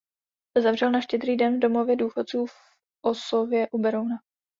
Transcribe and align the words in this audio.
Zemřel 0.61 0.91
na 0.91 1.01
Štědrý 1.01 1.37
den 1.37 1.55
v 1.57 1.59
domově 1.59 1.95
důchodců 1.95 2.45
v 2.45 2.53
Osově 3.01 3.67
u 3.71 3.77
Berouna. 3.81 4.15